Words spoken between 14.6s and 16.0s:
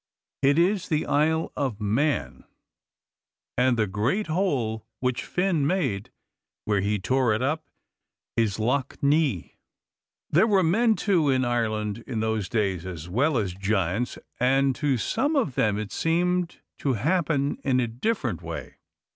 to some of them it